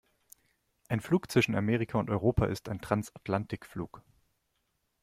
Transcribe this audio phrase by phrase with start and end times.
[0.87, 4.01] Ein Flug zwischen Amerika und Europa ist ein Transatlantikflug.